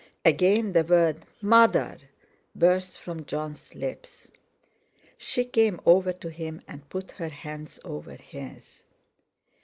Again 0.25 0.73
the 0.73 0.83
word 0.83 1.27
"Mother!" 1.43 1.99
burst 2.55 2.97
from 2.99 3.23
Jon's 3.23 3.75
lips. 3.75 4.31
She 5.15 5.45
came 5.45 5.79
over 5.85 6.11
to 6.11 6.31
him 6.31 6.63
and 6.67 6.89
put 6.89 7.11
her 7.11 7.29
hands 7.29 7.79
over 7.85 8.13
his. 8.15 8.83